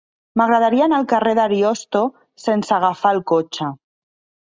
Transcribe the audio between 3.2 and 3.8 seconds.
cotxe.